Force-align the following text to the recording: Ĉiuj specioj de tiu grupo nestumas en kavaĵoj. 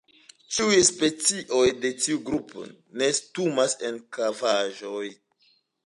Ĉiuj 0.55 0.77
specioj 0.87 1.67
de 1.83 1.91
tiu 2.05 2.23
grupo 2.31 2.65
nestumas 3.05 3.79
en 3.91 4.05
kavaĵoj. 4.19 5.09